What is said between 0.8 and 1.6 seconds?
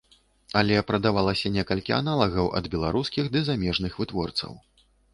прадаваліся